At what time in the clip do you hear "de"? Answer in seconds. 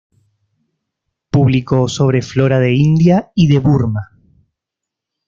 2.59-2.73, 3.49-3.59